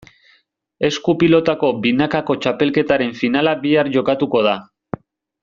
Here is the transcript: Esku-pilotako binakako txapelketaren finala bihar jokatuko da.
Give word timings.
Esku-pilotako 0.87 1.69
binakako 1.83 2.37
txapelketaren 2.47 3.13
finala 3.21 3.55
bihar 3.67 3.93
jokatuko 3.99 4.43
da. 4.51 4.57